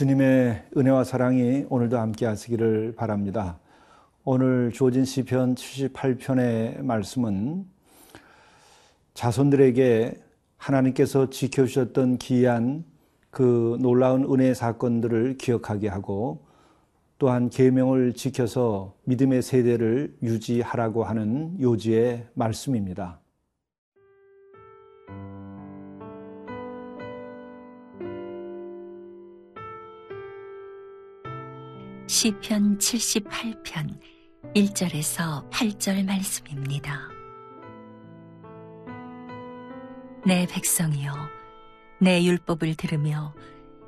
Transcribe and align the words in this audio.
주님의 0.00 0.62
은혜와 0.78 1.04
사랑이 1.04 1.66
오늘도 1.68 1.98
함께 1.98 2.24
하시기를 2.24 2.94
바랍니다. 2.96 3.58
오늘 4.24 4.72
주어진 4.72 5.04
시편 5.04 5.56
78편의 5.56 6.80
말씀은 6.80 7.66
자손들에게 9.12 10.18
하나님께서 10.56 11.28
지켜주셨던 11.28 12.16
기이한 12.16 12.84
그 13.30 13.76
놀라운 13.82 14.24
은혜 14.32 14.54
사건들을 14.54 15.36
기억하게 15.36 15.88
하고 15.88 16.46
또한 17.18 17.50
계명을 17.50 18.14
지켜서 18.14 18.94
믿음의 19.04 19.42
세대를 19.42 20.16
유지하라고 20.22 21.04
하는 21.04 21.60
요지의 21.60 22.26
말씀입니다. 22.32 23.19
시편 32.20 32.76
78편 32.76 33.98
1절에서 34.54 35.48
8절 35.48 36.04
말씀입니다. 36.04 37.08
내 40.26 40.46
백성이여 40.46 41.14
내 41.98 42.22
율법을 42.22 42.74
들으며 42.74 43.32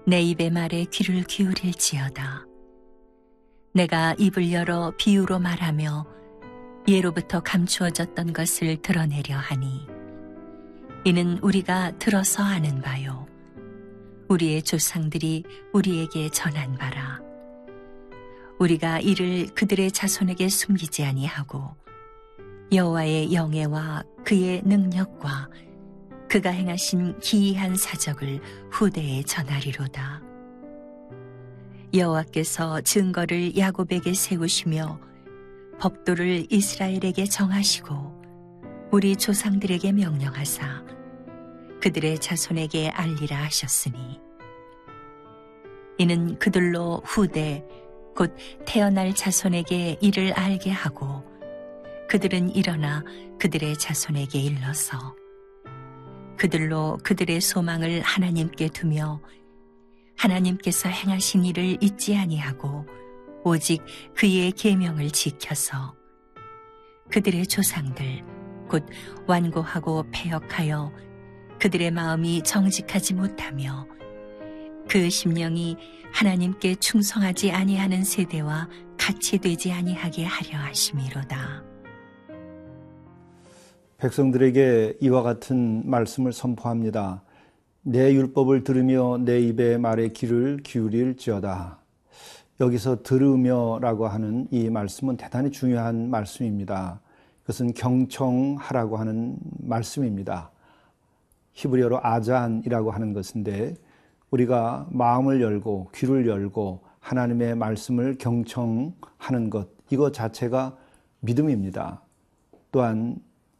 내 0.06 0.22
입의 0.22 0.48
말에 0.48 0.86
귀를 0.86 1.24
기울일지어다. 1.24 2.46
내가 3.74 4.14
입을 4.16 4.50
열어 4.50 4.94
비유로 4.96 5.38
말하며 5.38 6.06
예로부터 6.88 7.40
감추어졌던 7.40 8.32
것을 8.32 8.80
드러내려 8.80 9.36
하니 9.36 9.86
이는 11.04 11.36
우리가 11.42 11.98
들어서 11.98 12.42
아는 12.42 12.80
바요 12.80 13.26
우리의 14.28 14.62
조상들이 14.62 15.44
우리에게 15.74 16.30
전한 16.30 16.78
바라 16.78 17.20
우리가 18.62 19.00
이를 19.00 19.48
그들의 19.54 19.90
자손에게 19.90 20.48
숨기지 20.48 21.02
아니하고 21.04 21.74
여호와의 22.72 23.34
영예와 23.34 24.04
그의 24.24 24.62
능력과 24.64 25.50
그가 26.28 26.50
행하신 26.50 27.18
기이한 27.18 27.74
사적을 27.76 28.40
후대에 28.70 29.24
전하리로다. 29.24 30.22
여호와께서 31.92 32.82
증거를 32.82 33.56
야곱에게 33.56 34.14
세우시며 34.14 35.00
법도를 35.80 36.46
이스라엘에게 36.48 37.24
정하시고 37.24 38.22
우리 38.92 39.16
조상들에게 39.16 39.90
명령하사 39.90 40.84
그들의 41.82 42.20
자손에게 42.20 42.90
알리라 42.90 43.38
하셨으니 43.38 44.20
이는 45.98 46.38
그들로 46.38 47.02
후대 47.04 47.64
곧 48.14 48.34
태어날 48.66 49.14
자손에게 49.14 49.98
이를 50.00 50.32
알게 50.32 50.70
하고 50.70 51.24
그들은 52.08 52.54
일어나 52.54 53.02
그들의 53.38 53.78
자손에게 53.78 54.38
일러서 54.38 55.16
그들로 56.36 56.98
그들의 57.02 57.40
소망을 57.40 58.02
하나님께 58.02 58.68
두며 58.68 59.20
하나님께서 60.16 60.88
행하신 60.88 61.44
일을 61.44 61.78
잊지 61.80 62.16
아니하고 62.16 62.86
오직 63.44 63.82
그의 64.14 64.52
계명을 64.52 65.10
지켜서 65.10 65.94
그들의 67.10 67.46
조상들 67.46 68.24
곧 68.68 68.86
완고하고 69.26 70.06
폐역하여 70.12 70.92
그들의 71.60 71.90
마음이 71.90 72.42
정직하지 72.42 73.14
못하며 73.14 73.86
그 74.92 75.08
심령이 75.08 75.78
하나님께 76.12 76.74
충성하지 76.74 77.50
아니하는 77.50 78.04
세대와 78.04 78.68
같이 78.98 79.38
되지 79.38 79.72
아니하게 79.72 80.26
하려 80.26 80.58
하심이로다. 80.58 81.64
백성들에게 83.96 84.98
이와 85.00 85.22
같은 85.22 85.88
말씀을 85.88 86.34
선포합니다. 86.34 87.22
내 87.80 88.12
율법을 88.12 88.64
들으며 88.64 89.16
내 89.16 89.40
입의 89.40 89.78
말에 89.78 90.08
귀를 90.08 90.58
기울일지어다. 90.62 91.78
여기서 92.60 93.02
들으며라고 93.02 94.08
하는 94.08 94.46
이 94.50 94.68
말씀은 94.68 95.16
대단히 95.16 95.50
중요한 95.50 96.10
말씀입니다. 96.10 97.00
그것은 97.40 97.72
경청하라고 97.72 98.98
하는 98.98 99.38
말씀입니다. 99.58 100.50
히브리어로 101.54 102.00
아잔이라고 102.02 102.90
하는 102.90 103.14
것인데 103.14 103.74
우리가 104.32 104.88
마음을 104.90 105.40
열고 105.40 105.90
귀를 105.94 106.26
열고 106.26 106.80
하나님의 107.00 107.54
말씀을 107.54 108.16
경청하는 108.18 109.50
것, 109.50 109.68
이것 109.90 110.12
자체가 110.12 110.76
믿음입니다. 111.20 112.02
또한 112.70 113.16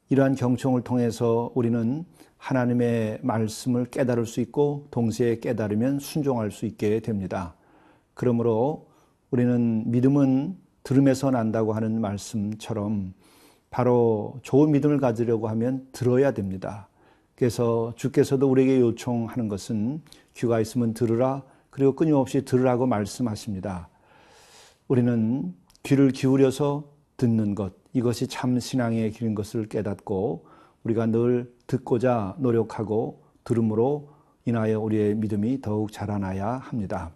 이러한 0.09 0.35
경청을 0.35 0.83
통해서 0.83 1.53
우리는 1.55 2.05
하나님의 2.39 3.21
말씀을 3.23 3.85
깨달을 3.87 4.27
수 4.27 4.41
있고 4.41 4.87
동시에 4.91 5.39
깨달으면 5.41 5.99
순종할 5.99 6.51
수 6.51 6.67
있게 6.67 7.01
됩니다. 7.01 7.55
그러므로 8.15 8.89
우리는 9.31 9.91
믿음은 9.91 10.57
들음에서 10.83 11.31
난다고 11.31 11.73
하는 11.75 12.01
말씀처럼 12.01 13.15
바로 13.71 14.39
좋은 14.43 14.73
믿음을 14.73 14.99
가지려고 14.99 15.49
하면 15.49 15.87
들어야 15.93 16.33
됩니다. 16.33 16.89
그래서 17.35 17.93
주께서도 17.97 18.49
우리에게 18.51 18.81
요청하는 18.81 19.49
것은 19.49 20.03
귀가 20.35 20.61
있으면 20.61 20.95
들으라 20.95 21.43
그리고 21.71 21.95
끊임없이 21.95 22.45
들으라고 22.45 22.87
말씀하십니다. 22.87 23.89
우리는 24.89 25.55
귀를 25.83 26.11
기울여서 26.11 26.85
듣는 27.17 27.55
것 27.55 27.73
이것이 27.93 28.27
참 28.27 28.59
신앙의 28.59 29.11
길인 29.11 29.35
것을 29.35 29.69
깨닫고 29.69 30.47
우리가 30.85 31.07
늘 31.07 31.53
듣고자 31.67 32.37
노력하고 32.39 33.23
들음으로 33.45 34.11
인하여 34.45 34.81
우리의 34.81 35.15
믿음이 35.15 35.61
더욱 35.61 35.93
자라나야 35.93 36.47
합니다. 36.47 37.13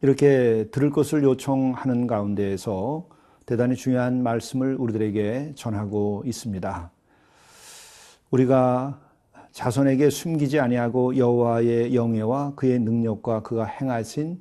이렇게 0.00 0.68
들을 0.72 0.90
것을 0.90 1.22
요청하는 1.22 2.06
가운데에서 2.06 3.08
대단히 3.46 3.76
중요한 3.76 4.22
말씀을 4.22 4.76
우리들에게 4.76 5.52
전하고 5.56 6.22
있습니다. 6.26 6.90
우리가 8.30 9.00
자손에게 9.52 10.08
숨기지 10.10 10.58
아니하고 10.58 11.16
여호와의 11.16 11.94
영예와 11.94 12.54
그의 12.54 12.78
능력과 12.78 13.42
그가 13.42 13.64
행하신 13.64 14.40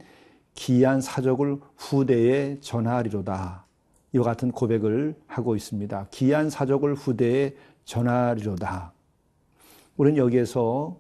기이한 0.54 1.02
사적을 1.02 1.60
후대에 1.76 2.60
전하리로다. 2.62 3.66
이와 4.14 4.24
같은 4.24 4.52
고백을 4.52 5.16
하고 5.28 5.56
있습니다. 5.56 6.08
기이한 6.12 6.50
사적을 6.50 6.96
후대에 6.96 7.56
전하리로다. 7.86 8.94
우리는 9.98 10.18
여기에서 10.18 10.98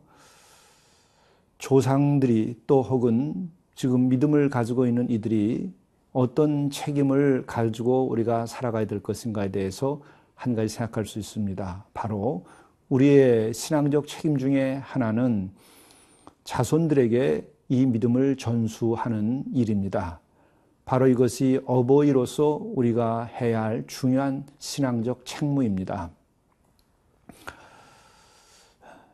조상들이 1.57 2.61
또 2.67 2.81
혹은 2.81 3.49
지금 3.75 4.09
믿음을 4.09 4.49
가지고 4.49 4.87
있는 4.87 5.09
이들이 5.09 5.71
어떤 6.11 6.69
책임을 6.69 7.45
가지고 7.45 8.07
우리가 8.09 8.45
살아가야 8.45 8.85
될 8.85 9.01
것인가에 9.01 9.51
대해서 9.51 10.01
한 10.35 10.55
가지 10.55 10.73
생각할 10.73 11.05
수 11.05 11.19
있습니다. 11.19 11.85
바로 11.93 12.45
우리의 12.91 13.53
신앙적 13.53 14.05
책임 14.05 14.37
중에 14.37 14.75
하나는 14.83 15.49
자손들에게 16.43 17.49
이 17.69 17.85
믿음을 17.85 18.35
전수하는 18.35 19.45
일입니다. 19.53 20.19
바로 20.83 21.07
이것이 21.07 21.61
어버이로서 21.65 22.59
우리가 22.61 23.23
해야 23.23 23.63
할 23.63 23.85
중요한 23.87 24.45
신앙적 24.59 25.25
책무입니다. 25.25 26.11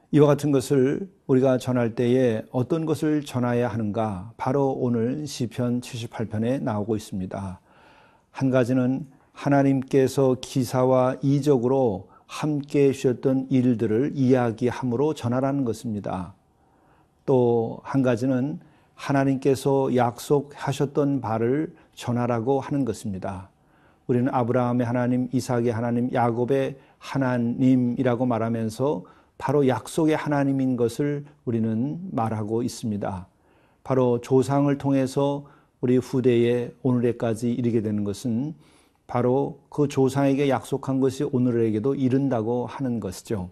이와 0.09 0.25
같은 0.25 0.51
것을 0.51 1.07
우리가 1.27 1.59
전할 1.59 1.93
때에 1.93 2.41
어떤 2.51 2.87
것을 2.87 3.23
전해야 3.23 3.67
하는가? 3.67 4.33
바로 4.37 4.71
오늘 4.71 5.27
시편 5.27 5.81
78편에 5.81 6.63
나오고 6.63 6.95
있습니다. 6.95 7.59
한 8.31 8.49
가지는 8.49 9.05
하나님께서 9.33 10.37
기사와 10.41 11.17
이적으로 11.21 12.09
함께 12.27 12.89
해주셨던 12.89 13.47
일들을 13.49 14.11
이야기함으로 14.15 15.13
전하라는 15.13 15.65
것입니다. 15.65 16.33
또 17.25 17.79
한 17.83 18.03
가지는 18.03 18.59
하나님께서 18.95 19.95
약속하셨던 19.95 21.21
바를 21.21 21.73
전하라고 21.93 22.59
하는 22.59 22.83
것입니다. 22.83 23.49
우리는 24.07 24.33
아브라함의 24.33 24.85
하나님, 24.85 25.29
이삭의 25.31 25.69
하나님, 25.69 26.11
야곱의 26.13 26.77
하나님이라고 26.97 28.25
말하면서 28.25 29.03
바로 29.37 29.67
약속의 29.67 30.15
하나님인 30.15 30.77
것을 30.77 31.25
우리는 31.45 31.99
말하고 32.11 32.63
있습니다. 32.63 33.27
바로 33.83 34.19
조상을 34.21 34.75
통해서 34.77 35.45
우리 35.79 35.97
후대에 35.97 36.71
오늘에까지 36.81 37.51
이르게 37.53 37.81
되는 37.81 38.03
것은 38.03 38.55
바로 39.07 39.61
그 39.69 39.87
조상에게 39.87 40.49
약속한 40.49 40.99
것이 40.99 41.23
오늘에게도 41.23 41.95
이른다고 41.95 42.65
하는 42.65 42.99
것이죠. 42.99 43.49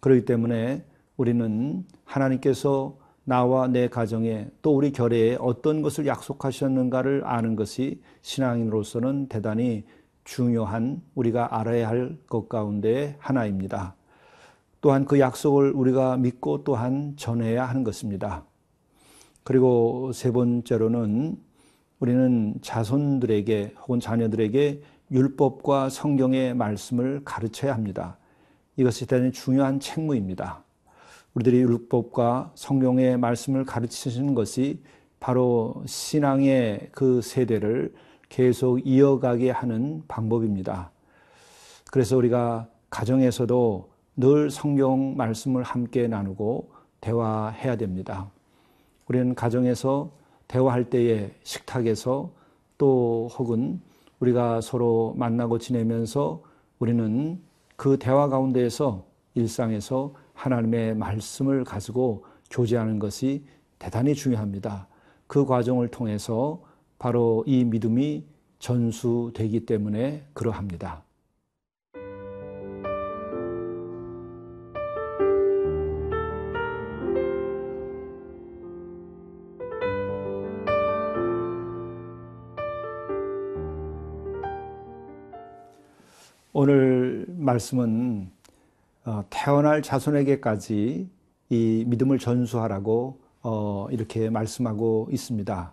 그렇기 0.00 0.24
때문에 0.24 0.84
우리는 1.16 1.84
하나님께서 2.04 2.96
나와 3.24 3.66
내 3.66 3.88
가정에 3.88 4.48
또 4.62 4.76
우리 4.76 4.92
결례에 4.92 5.36
어떤 5.40 5.82
것을 5.82 6.06
약속하셨는가를 6.06 7.22
아는 7.24 7.56
것이 7.56 8.00
신앙인으로서는 8.22 9.28
대단히 9.28 9.84
중요한 10.24 11.02
우리가 11.14 11.58
알아야 11.58 11.88
할 11.88 12.18
것 12.28 12.48
가운데 12.48 13.16
하나입니다. 13.18 13.94
또한 14.80 15.04
그 15.04 15.18
약속을 15.18 15.72
우리가 15.72 16.16
믿고 16.16 16.62
또한 16.62 17.14
전해야 17.16 17.64
하는 17.64 17.82
것입니다. 17.82 18.44
그리고 19.42 20.12
세 20.12 20.30
번째로는 20.32 21.38
우리는 21.98 22.54
자손들에게 22.60 23.74
혹은 23.80 24.00
자녀들에게 24.00 24.82
율법과 25.10 25.88
성경의 25.88 26.54
말씀을 26.54 27.22
가르쳐야 27.24 27.72
합니다. 27.72 28.18
이것이 28.76 29.06
대단히 29.06 29.32
중요한 29.32 29.80
책무입니다. 29.80 30.62
우리들이 31.34 31.58
율법과 31.58 32.52
성경의 32.54 33.18
말씀을 33.18 33.64
가르치시는 33.64 34.34
것이 34.34 34.82
바로 35.20 35.82
신앙의 35.86 36.90
그 36.92 37.22
세대를 37.22 37.94
계속 38.28 38.86
이어가게 38.86 39.50
하는 39.50 40.02
방법입니다. 40.08 40.90
그래서 41.90 42.16
우리가 42.16 42.68
가정에서도 42.90 43.88
늘 44.16 44.50
성경 44.50 45.16
말씀을 45.16 45.62
함께 45.62 46.08
나누고 46.08 46.70
대화해야 47.00 47.76
됩니다. 47.76 48.30
우리는 49.08 49.34
가정에서 49.34 50.10
대화할 50.48 50.90
때에 50.90 51.34
식탁에서 51.42 52.30
또 52.78 53.28
혹은 53.38 53.80
우리가 54.20 54.60
서로 54.60 55.14
만나고 55.16 55.58
지내면서 55.58 56.42
우리는 56.78 57.40
그 57.76 57.98
대화 57.98 58.28
가운데에서 58.28 59.04
일상에서 59.34 60.14
하나님의 60.34 60.96
말씀을 60.96 61.64
가지고 61.64 62.24
교제하는 62.50 62.98
것이 62.98 63.44
대단히 63.78 64.14
중요합니다. 64.14 64.88
그 65.26 65.44
과정을 65.44 65.88
통해서 65.88 66.62
바로 66.98 67.44
이 67.46 67.64
믿음이 67.64 68.24
전수되기 68.58 69.66
때문에 69.66 70.26
그러합니다. 70.32 71.05
오늘 86.58 87.26
말씀은 87.28 88.30
어, 89.04 89.24
태어날 89.28 89.82
자손에게까지 89.82 91.06
이 91.50 91.84
믿음을 91.86 92.18
전수하라고 92.18 93.20
어, 93.42 93.86
이렇게 93.90 94.30
말씀하고 94.30 95.10
있습니다. 95.12 95.72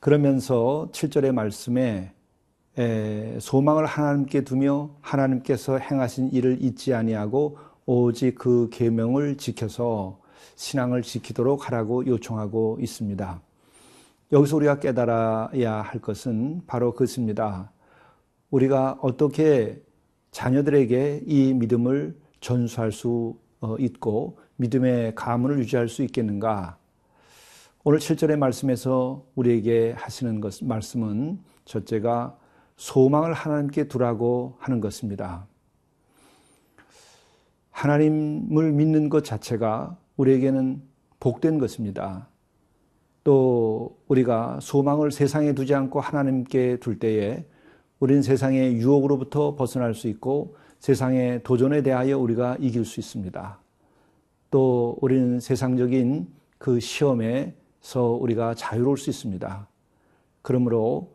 그러면서 0.00 0.88
7절의 0.90 1.30
말씀에 1.30 2.12
소망을 3.38 3.86
하나님께 3.86 4.40
두며 4.40 4.90
하나님께서 5.00 5.78
행하신 5.78 6.32
일을 6.32 6.60
잊지 6.60 6.92
아니하고 6.92 7.56
오직 7.86 8.34
그 8.34 8.68
계명을 8.72 9.36
지켜서 9.36 10.18
신앙을 10.56 11.02
지키도록 11.02 11.68
하라고 11.68 12.04
요청하고 12.04 12.78
있습니다. 12.80 13.40
여기서 14.32 14.56
우리가 14.56 14.80
깨달아야 14.80 15.82
할 15.82 16.00
것은 16.00 16.62
바로 16.66 16.90
그것입니다. 16.90 17.70
우리가 18.50 18.98
어떻게 19.00 19.82
자녀들에게 20.30 21.22
이 21.26 21.54
믿음을 21.54 22.16
전수할 22.40 22.92
수 22.92 23.38
어, 23.60 23.76
있고 23.78 24.38
믿음의 24.56 25.14
가문을 25.14 25.58
유지할 25.58 25.88
수 25.88 26.02
있겠는가? 26.02 26.78
오늘 27.84 27.98
7절의 27.98 28.36
말씀에서 28.36 29.24
우리에게 29.34 29.94
하시는 29.96 30.40
것, 30.40 30.62
말씀은 30.64 31.38
첫째가 31.64 32.36
소망을 32.76 33.32
하나님께 33.32 33.88
두라고 33.88 34.56
하는 34.58 34.80
것입니다. 34.80 35.46
하나님을 37.70 38.72
믿는 38.72 39.08
것 39.08 39.24
자체가 39.24 39.96
우리에게는 40.16 40.82
복된 41.20 41.58
것입니다. 41.58 42.28
또 43.22 43.98
우리가 44.08 44.58
소망을 44.60 45.10
세상에 45.10 45.52
두지 45.52 45.74
않고 45.74 46.00
하나님께 46.00 46.78
둘 46.78 46.98
때에 46.98 47.44
우리는 47.98 48.20
세상의 48.20 48.74
유혹으로부터 48.74 49.56
벗어날 49.56 49.94
수 49.94 50.08
있고 50.08 50.56
세상의 50.80 51.42
도전에 51.42 51.82
대하여 51.82 52.18
우리가 52.18 52.56
이길 52.60 52.84
수 52.84 53.00
있습니다. 53.00 53.58
또 54.50 54.98
우리는 55.00 55.40
세상적인 55.40 56.28
그 56.58 56.78
시험에서 56.78 58.10
우리가 58.20 58.54
자유로울 58.54 58.98
수 58.98 59.08
있습니다. 59.08 59.66
그러므로 60.42 61.10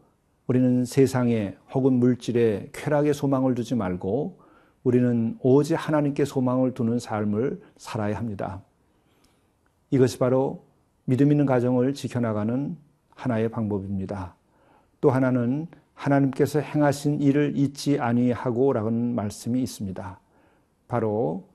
우리는 0.47 0.83
세상에 0.83 1.55
혹은 1.73 1.93
물질에 1.93 2.69
쾌락의 2.73 3.13
소망을 3.13 3.53
두지 3.53 3.75
말고 3.75 4.39
우리는 4.83 5.37
오직 5.41 5.75
하나님께 5.75 6.25
소망을 6.25 6.73
두는 6.73 6.97
삶을 6.97 7.61
살아야 7.77 8.17
합니다. 8.17 8.63
이것이 9.91 10.17
바로 10.17 10.65
믿음 11.05 11.31
있는 11.31 11.45
가정을 11.45 11.93
지켜나가는 11.93 12.75
하나의 13.11 13.49
방법입니다. 13.49 14.35
또 14.99 15.11
하나는 15.11 15.67
하나님께서 16.01 16.59
행하신 16.59 17.21
일을 17.21 17.53
잊지 17.55 17.99
아니하고라는 17.99 19.13
말씀이 19.13 19.61
있습니다. 19.61 20.19
바로 20.87 21.47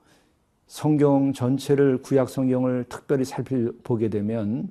성경 0.67 1.33
전체를 1.33 2.01
구약 2.01 2.29
성경을 2.29 2.85
특별히 2.87 3.25
살펴보게 3.25 4.09
되면 4.09 4.69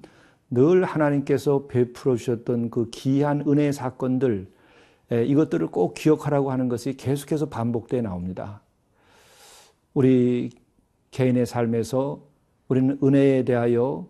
늘 0.49 0.85
하나님께서 0.85 1.67
베풀어 1.67 2.17
주셨던 2.17 2.71
그 2.71 2.89
귀한 2.91 3.43
은혜의 3.47 3.75
사건들 3.75 4.51
이것들을 5.11 5.67
꼭 5.69 5.93
기억하라고 5.93 6.51
하는 6.51 6.69
것이 6.69 6.97
계속해서 6.97 7.51
반복되어 7.51 8.01
나옵니다. 8.01 8.63
우리 9.93 10.51
개인의 11.11 11.45
삶에서 11.45 12.23
우리는 12.69 12.99
은혜에 13.03 13.45
대하여 13.45 14.09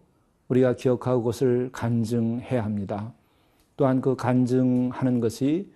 우리가 0.49 0.77
기억하고 0.77 1.23
그것을 1.23 1.71
간증해야 1.73 2.65
합니다. 2.65 3.13
또한 3.77 4.01
그 4.01 4.17
간증하는 4.17 5.21
것이 5.21 5.71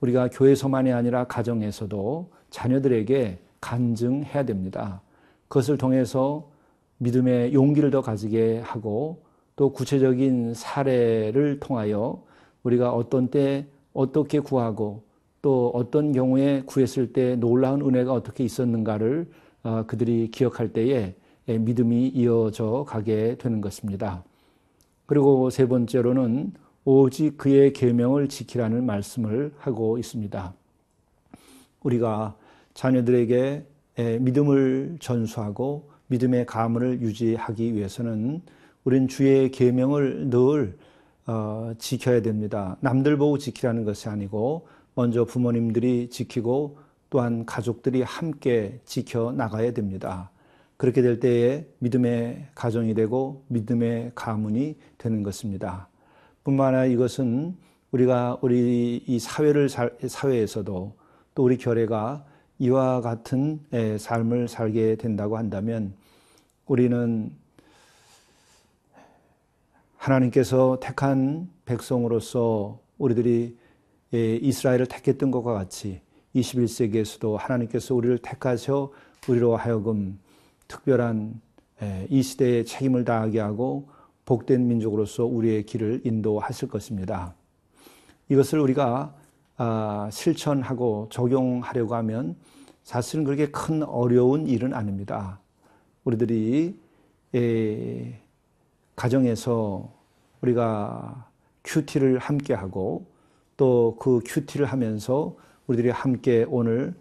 우리가 0.00 0.28
교회에서만이 0.28 0.92
아니라 0.92 1.24
가정에서도 1.24 2.30
자녀들에게 2.50 3.38
간증해야 3.60 4.44
됩니다. 4.44 5.00
그것을 5.48 5.78
통해서 5.78 6.50
믿음의 6.98 7.54
용기를 7.54 7.90
더 7.90 8.00
가지게 8.02 8.60
하고 8.60 9.22
또 9.56 9.72
구체적인 9.72 10.54
사례를 10.54 11.60
통하여 11.60 12.22
우리가 12.64 12.92
어떤 12.92 13.28
때 13.28 13.66
어떻게 13.92 14.40
구하고 14.40 15.02
또 15.42 15.70
어떤 15.74 16.12
경우에 16.12 16.62
구했을 16.66 17.12
때 17.12 17.36
놀라운 17.36 17.82
은혜가 17.82 18.12
어떻게 18.12 18.44
있었는가를 18.44 19.30
어, 19.62 19.84
그들이 19.86 20.30
기억할 20.30 20.72
때에 20.72 21.14
믿음이 21.46 22.08
이어져 22.08 22.84
가게 22.88 23.36
되는 23.38 23.60
것입니다. 23.60 24.24
그리고 25.06 25.50
세 25.50 25.68
번째로는 25.68 26.52
오직 26.84 27.38
그의 27.38 27.72
계명을 27.72 28.28
지키라는 28.28 28.84
말씀을 28.84 29.54
하고 29.58 29.96
있습니다. 29.98 30.52
우리가 31.82 32.36
자녀들에게 32.74 33.64
믿음을 34.20 34.98
전수하고 35.00 35.90
믿음의 36.08 36.46
가문을 36.46 37.00
유지하기 37.00 37.74
위해서는 37.74 38.42
우리는 38.84 39.08
주의 39.08 39.50
계명을 39.50 40.28
늘 40.28 40.76
어, 41.26 41.72
지켜야 41.78 42.20
됩니다. 42.20 42.76
남들 42.80 43.16
보고 43.16 43.38
지키라는 43.38 43.84
것이 43.84 44.10
아니고 44.10 44.66
먼저 44.94 45.24
부모님들이 45.24 46.10
지키고 46.10 46.76
또한 47.08 47.46
가족들이 47.46 48.02
함께 48.02 48.80
지켜 48.84 49.32
나가야 49.32 49.72
됩니다. 49.72 50.30
그렇게 50.76 51.00
될 51.00 51.20
때에 51.20 51.66
믿음의 51.78 52.48
가정이 52.54 52.92
되고 52.92 53.42
믿음의 53.48 54.12
가문이 54.14 54.76
되는 54.98 55.22
것입니다. 55.22 55.88
뿐만 56.44 56.74
아니라 56.74 56.84
이것은 56.84 57.56
우리가 57.90 58.38
우리 58.42 59.02
이 59.06 59.18
사회를 59.18 59.68
사회에서도 59.68 60.92
또 61.34 61.42
우리 61.42 61.56
교회가 61.56 62.24
이와 62.58 63.00
같은 63.00 63.60
삶을 63.98 64.48
살게 64.48 64.96
된다고 64.96 65.36
한다면 65.38 65.94
우리는 66.66 67.32
하나님께서 69.96 70.78
택한 70.80 71.48
백성으로서 71.64 72.78
우리들이 72.98 73.56
이스라엘을 74.12 74.86
택했던 74.86 75.30
것과 75.30 75.54
같이 75.54 76.00
21세기에서도 76.36 77.36
하나님께서 77.36 77.94
우리를 77.94 78.18
택하셔 78.18 78.92
우리로 79.28 79.56
하여금 79.56 80.18
특별한 80.68 81.40
이 82.10 82.22
시대에 82.22 82.64
책임을 82.64 83.04
다하게 83.04 83.40
하고 83.40 83.88
복된 84.24 84.66
민족으로서 84.66 85.24
우리의 85.24 85.64
길을 85.64 86.02
인도하실 86.04 86.68
것입니다. 86.68 87.34
이것을 88.28 88.58
우리가 88.58 89.14
아, 89.56 90.08
실천하고 90.10 91.08
적용하려고 91.10 91.94
하면 91.96 92.36
사실은 92.82 93.24
그렇게 93.24 93.50
큰 93.50 93.82
어려운 93.82 94.46
일은 94.46 94.74
아닙니다. 94.74 95.40
우리들이 96.04 96.78
가정에서 98.96 99.92
우리가 100.42 101.28
큐티를 101.64 102.18
함께 102.18 102.54
하고 102.54 103.06
또 103.56 103.96
그 103.98 104.20
큐티를 104.24 104.66
하면서 104.66 105.36
우리들이 105.66 105.90
함께 105.90 106.44
오늘 106.48 106.94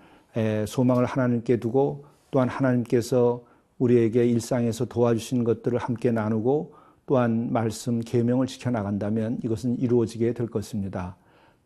소망을 0.68 1.06
하나님께 1.06 1.60
두고 1.60 2.06
또한 2.32 2.50
하나님께서 2.50 3.44
우리에게 3.80 4.26
일상에서 4.26 4.86
도와주신 4.86 5.44
것들을 5.44 5.78
함께 5.78 6.12
나누고 6.12 6.74
또한 7.06 7.52
말씀 7.52 8.00
계명을 8.00 8.48
지켜 8.48 8.70
나간다면 8.70 9.40
이것은 9.44 9.80
이루어지게 9.80 10.34
될 10.34 10.48
것입니다. 10.48 11.16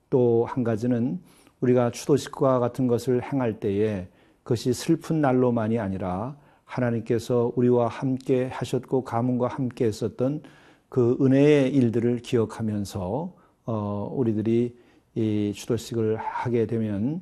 또 0.10 0.46
한 0.46 0.64
가지는 0.64 1.20
우리가 1.62 1.92
추도식과 1.92 2.60
같은 2.60 2.88
것을 2.88 3.22
행할 3.24 3.60
때에 3.60 4.08
그것이 4.44 4.74
슬픈 4.74 5.22
날로만이 5.22 5.80
아니라 5.80 6.38
하나님께서 6.64 7.52
우리와 7.56 7.88
함께 7.88 8.48
하셨고 8.48 9.04
가문과 9.04 9.48
함께 9.48 9.86
했었던 9.86 10.42
그 10.90 11.18
은혜의 11.20 11.74
일들을 11.74 12.20
기억하면서 12.20 13.34
어, 13.66 14.14
우리들이 14.14 14.78
이 15.16 15.52
추도식을 15.56 16.18
하게 16.18 16.68
되면 16.68 17.22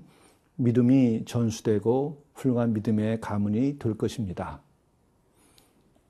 믿음이 0.57 1.25
전수되고 1.25 2.23
훌륭한 2.33 2.73
믿음의 2.73 3.21
가문이 3.21 3.79
될 3.79 3.97
것입니다. 3.97 4.59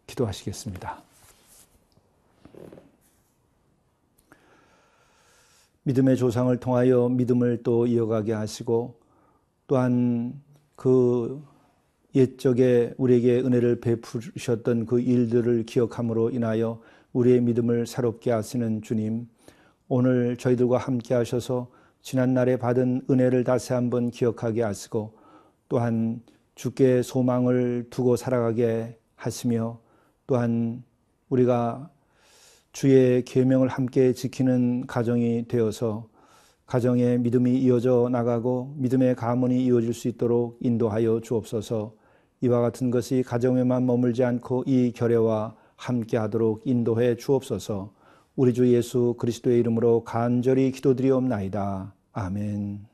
기도하시겠습니다. 0.07 1.03
믿음의 5.85 6.17
조상을 6.17 6.55
통하여 6.57 7.09
믿음을 7.09 7.61
또 7.63 7.85
이어가게 7.85 8.33
하시고 8.33 8.99
또한 9.67 10.41
그 10.75 11.43
옛적에 12.15 12.95
우리에게 12.97 13.39
은혜를 13.39 13.81
베푸셨던 13.81 14.87
그 14.87 14.99
일들을 14.99 15.65
기억함으로 15.65 16.31
인하여 16.31 16.81
우리의 17.13 17.41
믿음을 17.41 17.85
새롭게 17.85 18.31
하시는 18.31 18.81
주님, 18.81 19.27
오늘 19.87 20.37
저희들과 20.37 20.77
함께 20.77 21.13
하셔서 21.13 21.69
지난날에 22.01 22.57
받은 22.57 23.03
은혜를 23.09 23.43
다시 23.43 23.73
한번 23.73 24.09
기억하게 24.09 24.63
하시고 24.63 25.13
또한 25.69 26.21
주께 26.55 27.03
소망을 27.03 27.87
두고 27.89 28.15
살아가게 28.15 28.97
하시며 29.15 29.79
또한 30.25 30.83
우리가 31.29 31.89
주의 32.75 33.23
계명을 33.23 33.69
함께 33.69 34.11
지키는 34.11 34.85
가정이 34.85 35.45
되어서 35.47 36.09
가정의 36.65 37.19
믿음이 37.19 37.57
이어져 37.61 38.09
나가고 38.11 38.75
믿음의 38.75 39.15
가문이 39.15 39.63
이어질 39.63 39.93
수 39.93 40.09
있도록 40.09 40.57
인도하여 40.59 41.21
주옵소서. 41.21 41.93
이와 42.41 42.59
같은 42.59 42.91
것이 42.91 43.23
가정에만 43.25 43.85
머물지 43.85 44.25
않고 44.25 44.65
이 44.67 44.91
결례와 44.93 45.55
함께 45.77 46.17
하도록 46.17 46.63
인도해 46.65 47.15
주옵소서. 47.15 47.93
우리 48.35 48.53
주 48.53 48.67
예수 48.73 49.15
그리스도의 49.19 49.57
이름으로 49.61 50.03
간절히 50.03 50.73
기도드리옵나이다. 50.73 51.93
아멘. 52.11 52.87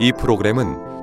이 0.00 0.12
프로그램은 0.12 0.97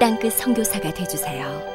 땅끝 0.00 0.32
성교사가 0.32 0.94
되주세요 0.94 1.69